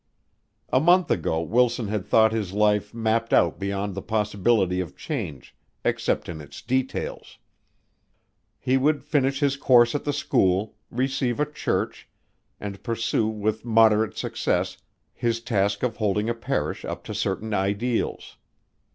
[0.73, 5.55] A month ago Wilson had thought his life mapped out beyond the possibility of change,
[5.85, 7.37] except in its details;
[8.57, 12.09] he would finish his course at the school, receive a church,
[12.59, 14.75] and pursue with moderate success
[15.13, 18.37] his task of holding a parish up to certain ideals.